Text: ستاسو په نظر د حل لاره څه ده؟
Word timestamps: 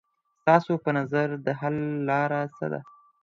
ستاسو 0.39 0.73
په 0.83 0.89
نظر 0.97 1.27
د 1.45 1.47
حل 1.59 1.77
لاره 2.09 2.41
څه 2.55 2.65
ده؟ 2.71 2.79